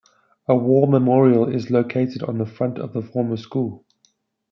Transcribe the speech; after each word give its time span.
A 0.47 0.53
war 0.55 0.87
memorial 0.87 1.47
is 1.53 1.69
located 1.69 2.23
on 2.23 2.39
the 2.39 2.45
front 2.47 2.79
of 2.79 2.91
the 2.91 3.03
former 3.03 3.37
school. 3.37 3.85